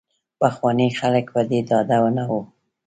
پخواني 0.39 0.87
خلک 0.99 1.25
په 1.33 1.41
دې 1.49 1.59
ډاډه 1.69 1.97
نه 2.17 2.23
وو. 2.29 2.41